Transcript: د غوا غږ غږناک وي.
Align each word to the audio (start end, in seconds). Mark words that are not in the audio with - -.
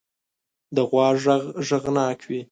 د 0.75 0.77
غوا 0.89 1.07
غږ 1.23 1.43
غږناک 1.67 2.19
وي. 2.29 2.39